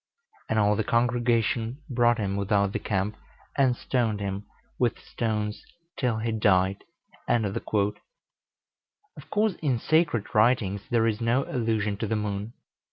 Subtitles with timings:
[0.49, 3.15] And all the congregation brought him without the camp,
[3.55, 4.47] and stoned him
[4.79, 5.63] with stones
[5.95, 6.83] till he died."
[7.27, 12.53] Of course, in the sacred writings there is no allusion to the moon.